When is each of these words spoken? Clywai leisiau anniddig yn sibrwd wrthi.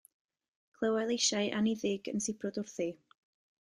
Clywai 0.77 1.03
leisiau 1.11 1.53
anniddig 1.61 2.11
yn 2.15 2.29
sibrwd 2.29 2.63
wrthi. 2.67 2.93